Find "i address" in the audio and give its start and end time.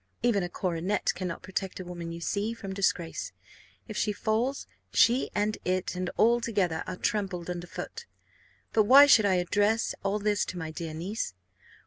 9.27-9.93